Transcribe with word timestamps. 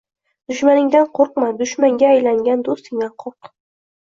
Dushmaningdan 0.53 1.05
qo’rqma, 1.19 1.49
dushmanga 1.59 2.09
aylangan 2.15 2.65
do’stingdan 2.71 3.15
qo’rq. 3.27 3.55